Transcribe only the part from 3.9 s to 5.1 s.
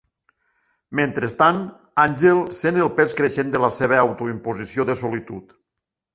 autoimposició de